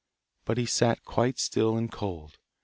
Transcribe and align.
But 0.45 0.57
he 0.57 0.65
sat 0.65 1.05
quite 1.05 1.37
still 1.37 1.77
and 1.77 1.91
cold. 1.91 2.39